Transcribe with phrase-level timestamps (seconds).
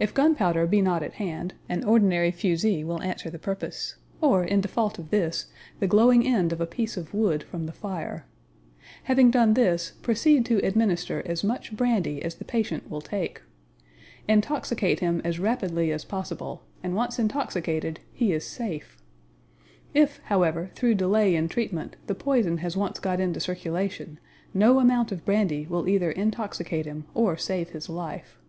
[0.00, 4.60] If gunpowder be not at hand, an ordinary fusee will answer the purpose: or, in
[4.60, 5.46] default of this,
[5.78, 8.26] the glowing end of a piece of wood from the fire.
[9.04, 13.42] Having done this, proceed to administer as much brandy as the patient will take.
[14.26, 19.00] Intoxicate him as rapidly as possible, and, once intoxicated, he is safe.
[19.94, 24.18] If, however, through delay in treatment, the poison has once got into circulation
[24.52, 28.40] no amount of brandy will either intoxicate him or save his life.